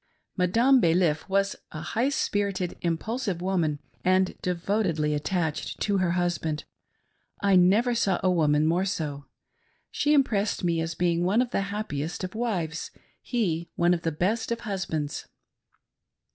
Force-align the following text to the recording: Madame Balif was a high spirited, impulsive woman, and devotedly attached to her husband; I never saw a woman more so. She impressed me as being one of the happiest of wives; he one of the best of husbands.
Madame 0.35 0.81
Balif 0.81 1.29
was 1.29 1.55
a 1.71 1.81
high 1.81 2.09
spirited, 2.09 2.75
impulsive 2.81 3.39
woman, 3.39 3.77
and 4.03 4.35
devotedly 4.41 5.13
attached 5.13 5.79
to 5.79 5.97
her 5.99 6.13
husband; 6.13 6.63
I 7.41 7.55
never 7.55 7.93
saw 7.93 8.19
a 8.23 8.31
woman 8.31 8.65
more 8.65 8.83
so. 8.85 9.25
She 9.91 10.15
impressed 10.15 10.63
me 10.63 10.81
as 10.81 10.95
being 10.95 11.23
one 11.23 11.39
of 11.39 11.51
the 11.51 11.61
happiest 11.69 12.23
of 12.23 12.33
wives; 12.33 12.89
he 13.21 13.69
one 13.75 13.93
of 13.93 14.01
the 14.01 14.11
best 14.11 14.51
of 14.51 14.61
husbands. 14.61 15.27